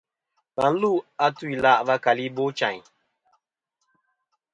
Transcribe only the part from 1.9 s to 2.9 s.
keli Ibochayn.